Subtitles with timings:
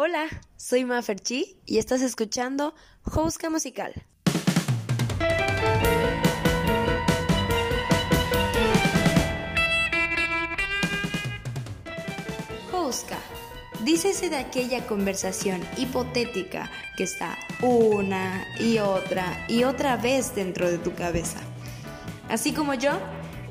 [0.00, 3.92] Hola, soy Maferchi y estás escuchando Jouska Musical.
[12.70, 13.18] Jouska.
[13.82, 20.78] Dícese de aquella conversación hipotética que está una y otra y otra vez dentro de
[20.78, 21.40] tu cabeza.
[22.28, 22.92] Así como yo,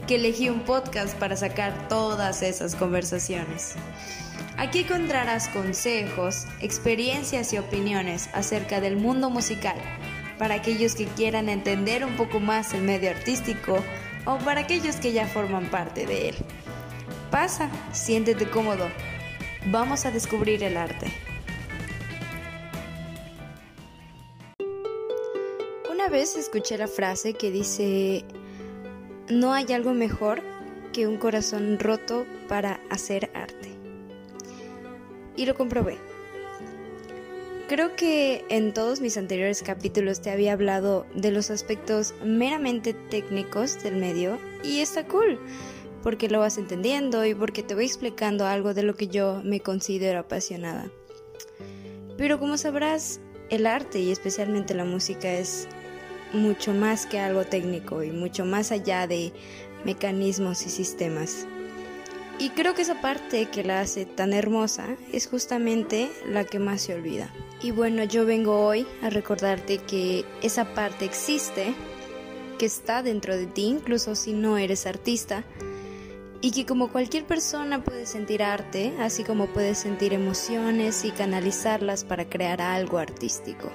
[0.07, 3.75] que elegí un podcast para sacar todas esas conversaciones.
[4.57, 9.77] Aquí encontrarás consejos, experiencias y opiniones acerca del mundo musical
[10.39, 13.77] para aquellos que quieran entender un poco más el medio artístico
[14.25, 16.35] o para aquellos que ya forman parte de él.
[17.29, 18.89] Pasa, siéntete cómodo.
[19.67, 21.07] Vamos a descubrir el arte.
[25.91, 28.25] Una vez escuché la frase que dice,
[29.29, 30.41] no hay algo mejor
[30.93, 33.29] que un corazón roto para hacer.
[35.37, 35.97] Y lo comprobé.
[37.69, 43.81] Creo que en todos mis anteriores capítulos te había hablado de los aspectos meramente técnicos
[43.83, 45.39] del medio y está cool
[46.07, 49.59] porque lo vas entendiendo y porque te voy explicando algo de lo que yo me
[49.59, 50.89] considero apasionada.
[52.17, 55.67] Pero como sabrás, el arte y especialmente la música es
[56.31, 59.33] mucho más que algo técnico y mucho más allá de
[59.83, 61.45] mecanismos y sistemas.
[62.39, 66.81] Y creo que esa parte que la hace tan hermosa es justamente la que más
[66.81, 67.33] se olvida.
[67.63, 71.73] Y bueno, yo vengo hoy a recordarte que esa parte existe,
[72.59, 75.43] que está dentro de ti, incluso si no eres artista,
[76.39, 82.03] y que como cualquier persona puede sentir arte, así como puedes sentir emociones y canalizarlas
[82.03, 83.71] para crear algo artístico.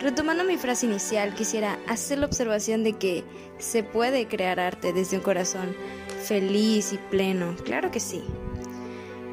[0.00, 3.24] Retomando mi frase inicial, quisiera hacer la observación de que
[3.58, 5.74] se puede crear arte desde un corazón
[6.22, 8.22] feliz y pleno, claro que sí.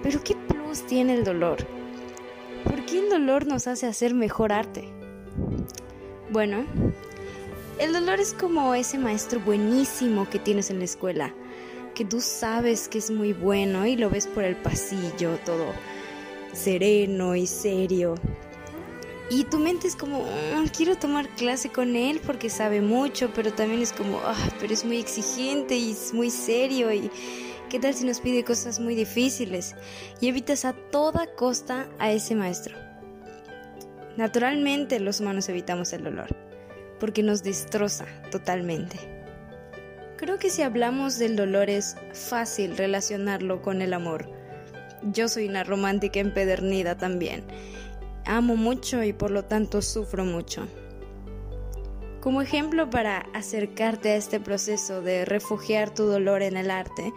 [0.04, 1.58] Pero ¿qué plus tiene el dolor?
[2.64, 4.90] ¿Por qué el dolor nos hace hacer mejor arte?
[6.32, 6.66] Bueno,
[7.80, 11.34] el dolor es como ese maestro buenísimo que tienes en la escuela,
[11.96, 15.74] que tú sabes que es muy bueno y lo ves por el pasillo, todo
[16.54, 18.16] sereno y serio.
[19.30, 23.54] Y tu mente es como, mm, quiero tomar clase con él porque sabe mucho, pero
[23.54, 27.12] también es como, ah, pero es muy exigente y es muy serio y
[27.70, 29.76] qué tal si nos pide cosas muy difíciles.
[30.20, 32.76] Y evitas a toda costa a ese maestro.
[34.18, 36.36] Naturalmente los humanos evitamos el dolor
[37.00, 38.98] porque nos destroza totalmente.
[40.18, 44.30] Creo que si hablamos del dolor es fácil relacionarlo con el amor.
[45.02, 47.46] Yo soy una romántica empedernida también.
[48.30, 50.68] Amo mucho y por lo tanto sufro mucho.
[52.22, 57.12] Como ejemplo para acercarte a este proceso de refugiar tu dolor en el arte,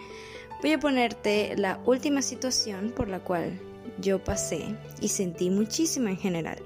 [0.62, 3.60] voy a ponerte la última situación por la cual
[4.00, 6.58] yo pasé y sentí muchísimo en general.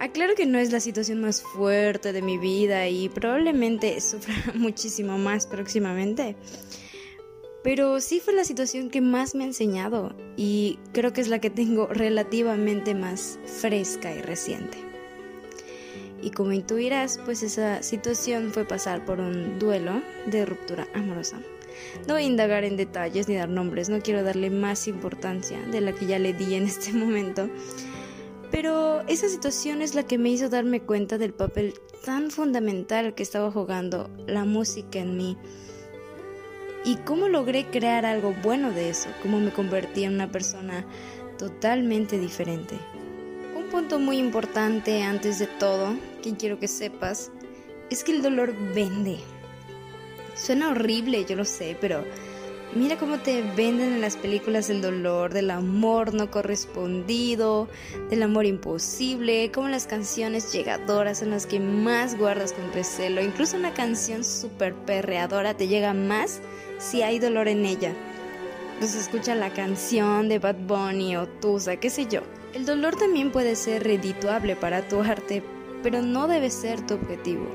[0.00, 5.16] Aclaro que no es la situación más fuerte de mi vida y probablemente sufra muchísimo
[5.16, 6.34] más próximamente.
[7.66, 11.40] Pero sí fue la situación que más me ha enseñado y creo que es la
[11.40, 14.78] que tengo relativamente más fresca y reciente.
[16.22, 21.40] Y como intuirás, pues esa situación fue pasar por un duelo de ruptura amorosa.
[22.06, 25.80] No voy a indagar en detalles ni dar nombres, no quiero darle más importancia de
[25.80, 27.50] la que ya le di en este momento
[28.52, 33.24] pero esa situación es la que me hizo darme cuenta del papel tan fundamental que
[33.24, 35.36] estaba jugando la música en mí.
[36.86, 40.86] Y cómo logré crear algo bueno de eso, cómo me convertí en una persona
[41.36, 42.78] totalmente diferente.
[43.56, 47.32] Un punto muy importante antes de todo, que quiero que sepas,
[47.90, 49.18] es que el dolor vende.
[50.36, 52.04] Suena horrible, yo lo sé, pero
[52.74, 57.68] Mira cómo te venden en las películas el dolor, del amor no correspondido,
[58.10, 63.22] del amor imposible, como las canciones llegadoras son las que más guardas con recelo.
[63.22, 66.40] Incluso una canción súper perreadora te llega más
[66.78, 67.94] si hay dolor en ella.
[68.78, 72.20] Pues escucha la canción de Bad Bunny o Tusa, qué sé yo.
[72.52, 75.42] El dolor también puede ser redituable para tu arte,
[75.82, 77.46] pero no debe ser tu objetivo.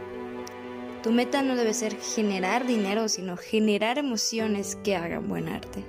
[1.03, 5.83] Tu meta no debe ser generar dinero, sino generar emociones que hagan buen arte.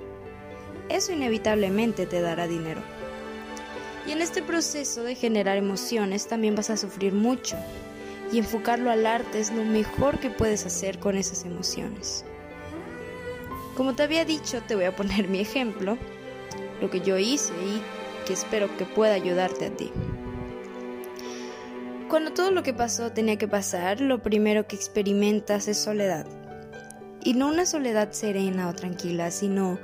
[0.89, 2.81] Eso inevitablemente te dará dinero.
[4.07, 7.55] Y en este proceso de generar emociones también vas a sufrir mucho.
[8.31, 12.25] Y enfocarlo al arte es lo mejor que puedes hacer con esas emociones.
[13.75, 15.97] Como te había dicho, te voy a poner mi ejemplo,
[16.81, 17.81] lo que yo hice y
[18.25, 19.91] que espero que pueda ayudarte a ti.
[22.13, 26.27] Cuando todo lo que pasó tenía que pasar, lo primero que experimentas es soledad.
[27.23, 29.79] Y no una soledad serena o tranquila, sino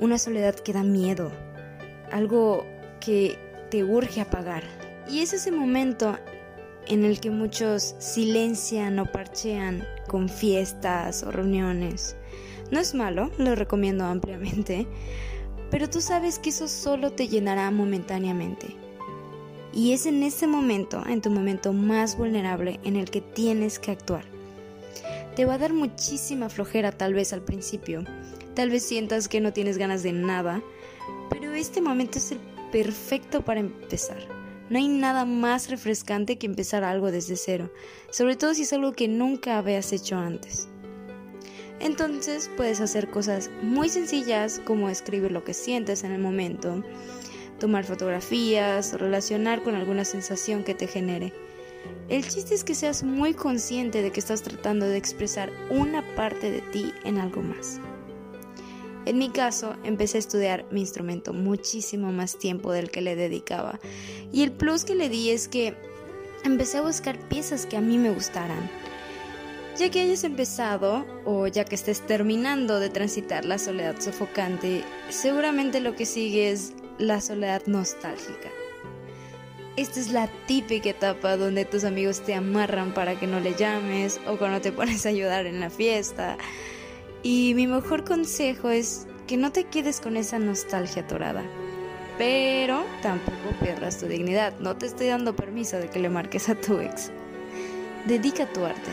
[0.00, 1.30] una soledad que da miedo.
[2.10, 2.66] algo
[2.98, 3.38] que
[3.70, 4.64] te urge apagar.
[5.08, 6.18] Y es ese momento
[6.88, 12.16] en el que muchos silencian o parchean con fiestas o reuniones.
[12.72, 14.88] No es malo, lo recomiendo ampliamente,
[15.70, 18.89] pero tú sabes que eso solo te llenará momentáneamente.
[19.72, 23.92] Y es en ese momento, en tu momento más vulnerable, en el que tienes que
[23.92, 24.24] actuar.
[25.36, 28.04] Te va a dar muchísima flojera tal vez al principio,
[28.54, 30.62] tal vez sientas que no tienes ganas de nada,
[31.30, 32.40] pero este momento es el
[32.72, 34.18] perfecto para empezar.
[34.68, 37.72] No hay nada más refrescante que empezar algo desde cero,
[38.10, 40.68] sobre todo si es algo que nunca habías hecho antes.
[41.80, 46.84] Entonces puedes hacer cosas muy sencillas como escribir lo que sientes en el momento,
[47.60, 51.32] tomar fotografías, relacionar con alguna sensación que te genere.
[52.08, 56.50] El chiste es que seas muy consciente de que estás tratando de expresar una parte
[56.50, 57.80] de ti en algo más.
[59.06, 63.78] En mi caso, empecé a estudiar mi instrumento muchísimo más tiempo del que le dedicaba.
[64.32, 65.74] Y el plus que le di es que
[66.44, 68.68] empecé a buscar piezas que a mí me gustaran.
[69.78, 75.80] Ya que hayas empezado o ya que estés terminando de transitar la soledad sofocante, seguramente
[75.80, 78.50] lo que sigue es la soledad nostálgica.
[79.76, 84.20] Esta es la típica etapa donde tus amigos te amarran para que no le llames
[84.26, 86.36] o cuando te pones a ayudar en la fiesta.
[87.22, 91.42] Y mi mejor consejo es que no te quedes con esa nostalgia atorada.
[92.18, 94.58] Pero tampoco pierdas tu dignidad.
[94.60, 97.10] No te estoy dando permiso de que le marques a tu ex.
[98.06, 98.90] Dedica tu arte.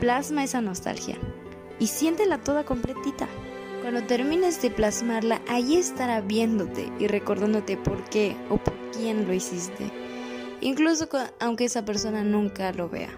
[0.00, 1.18] Plasma esa nostalgia.
[1.78, 3.28] Y siéntela toda completita.
[3.82, 9.34] Cuando termines de plasmarla, ahí estará viéndote y recordándote por qué o por quién lo
[9.34, 9.90] hiciste.
[10.60, 11.08] Incluso
[11.40, 13.10] aunque esa persona nunca lo vea.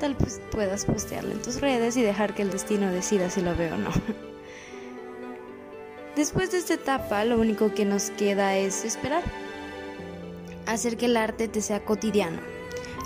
[0.00, 3.54] Tal vez puedas postearlo en tus redes y dejar que el destino decida si lo
[3.54, 3.90] veo o no.
[6.16, 9.22] Después de esta etapa, lo único que nos queda es esperar.
[10.64, 12.40] Hacer que el arte te sea cotidiano.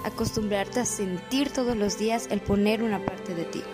[0.04, 3.64] Acostumbrarte a sentir todos los días el poner una parte de ti.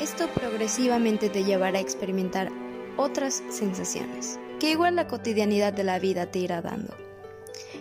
[0.00, 2.50] Esto progresivamente te llevará a experimentar
[2.96, 6.94] otras sensaciones, que igual la cotidianidad de la vida te irá dando.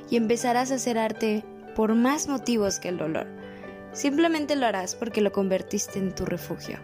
[0.09, 1.45] Y empezarás a hacer arte
[1.77, 3.25] por más motivos que el dolor.
[3.93, 6.79] Simplemente lo harás porque lo convertiste en tu refugio,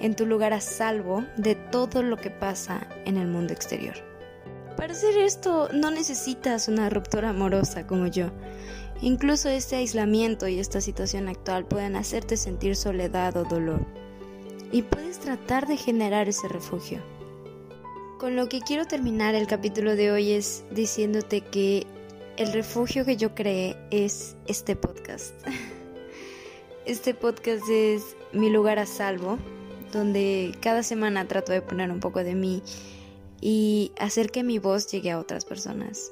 [0.00, 3.96] en tu lugar a salvo de todo lo que pasa en el mundo exterior.
[4.78, 8.30] Para hacer esto no necesitas una ruptura amorosa como yo.
[9.02, 13.84] Incluso este aislamiento y esta situación actual pueden hacerte sentir soledad o dolor
[14.72, 17.00] y puedes tratar de generar ese refugio.
[18.18, 21.86] Con lo que quiero terminar el capítulo de hoy es diciéndote que
[22.38, 25.34] el refugio que yo creé es este podcast.
[26.84, 29.38] Este podcast es mi lugar a salvo,
[29.92, 32.60] donde cada semana trato de poner un poco de mí
[33.40, 36.10] y hacer que mi voz llegue a otras personas.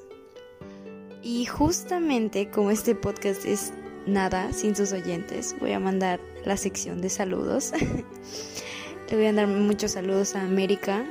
[1.21, 3.73] Y justamente como este podcast es
[4.05, 7.71] nada sin sus oyentes, voy a mandar la sección de saludos.
[9.09, 11.05] Le voy a dar muchos saludos a América,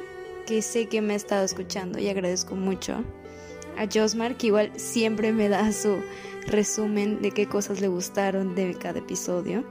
[0.46, 3.04] que sé que me ha estado escuchando y agradezco mucho.
[3.76, 5.98] A Josmar, que igual siempre me da su
[6.46, 9.64] resumen de qué cosas le gustaron de cada episodio.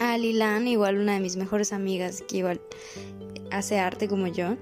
[0.00, 2.60] A Lilan, igual una de mis mejores amigas, que igual
[3.50, 4.56] hace arte como yo.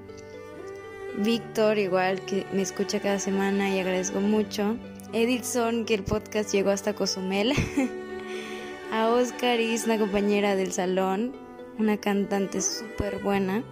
[1.19, 4.77] Víctor, igual que me escucha cada semana y agradezco mucho.
[5.13, 7.53] Edison, que el podcast llegó hasta Cozumel.
[8.93, 11.33] a Oscar Is, una compañera del salón,
[11.79, 13.63] una cantante súper buena.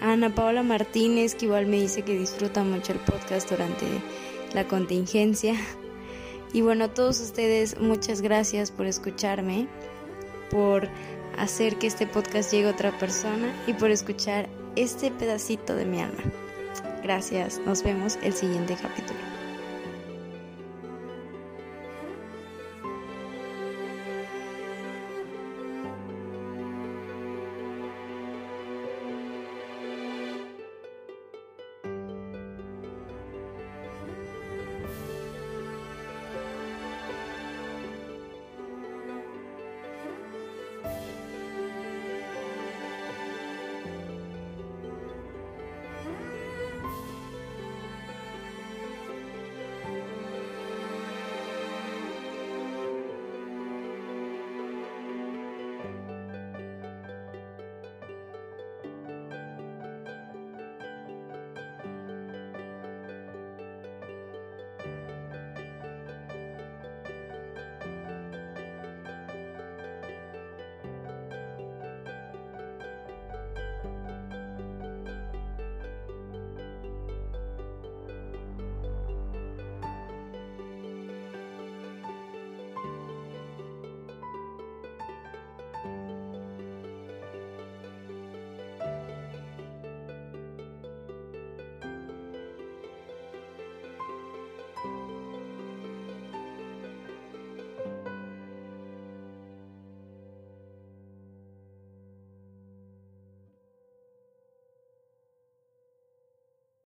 [0.00, 3.84] Ana Paola Martínez, que igual me dice que disfruta mucho el podcast durante
[4.54, 5.54] la contingencia.
[6.54, 9.68] Y bueno, a todos ustedes, muchas gracias por escucharme,
[10.50, 10.88] por
[11.36, 16.00] hacer que este podcast llegue a otra persona y por escuchar este pedacito de mi
[16.00, 16.22] alma.
[17.04, 19.33] Gracias, nos vemos el siguiente capítulo.